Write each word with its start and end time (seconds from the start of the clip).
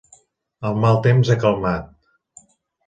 El 0.69 0.79
mal 0.85 0.97
temps 1.09 1.31
ha 1.31 1.39
calmat. 1.47 2.53